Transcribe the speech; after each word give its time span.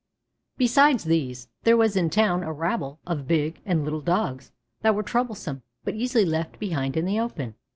Besides 0.57 1.03
these, 1.03 1.47
there 1.61 1.77
was 1.77 1.95
in 1.95 2.09
town 2.09 2.41
a 2.41 2.51
rabble 2.51 2.97
of 3.05 3.27
big 3.27 3.61
and 3.67 3.83
little 3.83 4.01
Dogs 4.01 4.51
that 4.81 4.95
were 4.95 5.03
troublesome, 5.03 5.61
but 5.83 5.93
easily 5.93 6.25
left 6.25 6.57
behind 6.57 6.97
in 6.97 7.05
the 7.05 7.19
open. 7.19 7.53